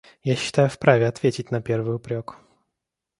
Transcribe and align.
Я 0.23 0.35
считаю 0.35 0.67
вправе 0.67 1.05
ответить 1.07 1.51
на 1.51 1.61
первый 1.61 1.97
упрек. 1.97 2.35